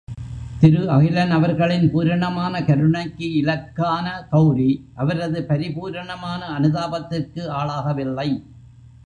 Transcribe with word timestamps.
திரு 0.61 0.79
அகிலன் 0.89 1.29
அவர்களின் 1.29 1.85
பூரணமான 1.91 2.63
கருணை 2.63 3.03
க்கு 3.09 3.27
இலக்கான 3.41 4.07
கெளரி 4.31 4.71
அவரது 4.95 5.45
பரிபூரணமான 5.45 6.41
அனுதாபத்துக்கு 6.57 7.43
ஆளாகவில்லை. 7.59 8.29